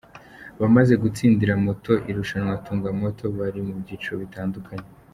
Abamaze 0.57 0.93
gutsindira 1.03 1.53
moto 1.65 1.91
mu 1.97 2.05
irushanwa 2.11 2.61
Tunga 2.65 2.89
Moto, 3.01 3.25
bari 3.37 3.59
mu 3.67 3.73
byiciro 3.81 4.15
bitandukanye. 4.23 4.87